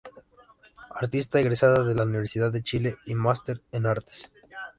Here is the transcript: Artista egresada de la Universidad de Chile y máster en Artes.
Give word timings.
Artista 0.99 1.39
egresada 1.39 1.83
de 1.83 1.93
la 1.93 2.01
Universidad 2.01 2.51
de 2.51 2.63
Chile 2.63 2.97
y 3.05 3.13
máster 3.13 3.61
en 3.71 3.85
Artes. 3.85 4.33